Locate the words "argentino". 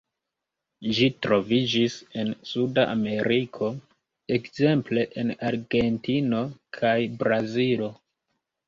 5.53-6.45